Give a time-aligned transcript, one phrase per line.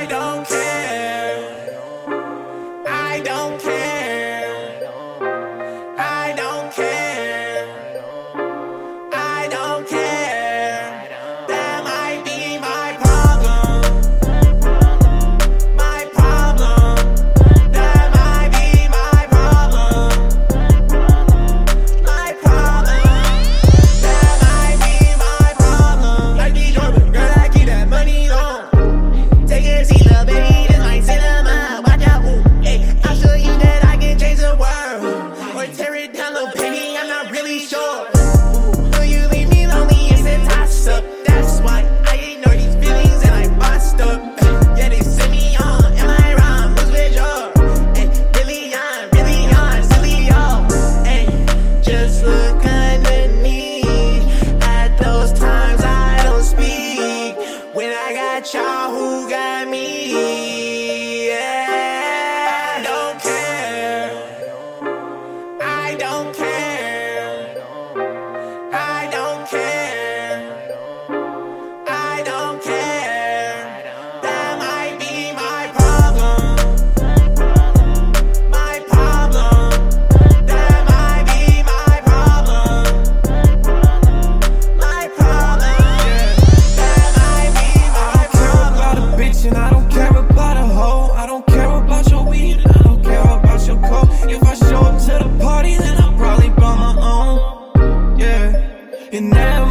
[0.00, 0.59] I don't care.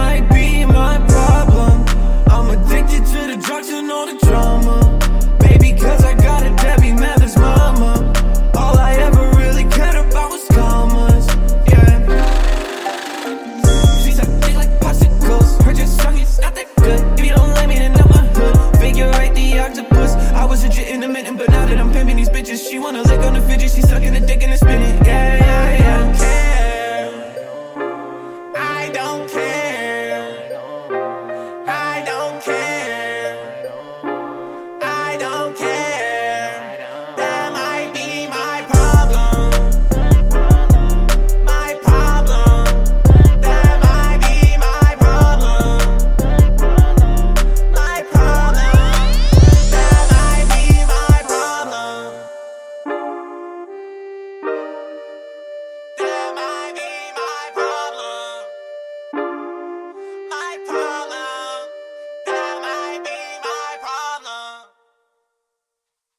[0.00, 1.74] Might be my problem.
[2.34, 4.76] I'm addicted to the drugs and all the drama.
[5.46, 7.92] Maybe cause I got a Debbie Mathers mama.
[8.62, 11.26] All I ever really cared about was commas.
[11.72, 11.88] Yeah.
[14.02, 17.00] She said, "Think like popsicles." Heard your song, it's not that good.
[17.18, 18.54] If you don't like me, then I'm a hood.
[18.84, 20.12] Figure right the octopus.
[20.42, 23.02] I was legit in a minute, but now that I'm pimping these bitches, she wanna
[23.10, 23.70] lick on the fidget.
[23.76, 24.96] She sucking the dick and it's spinning.
[25.10, 25.89] Yeah, yeah, yeah.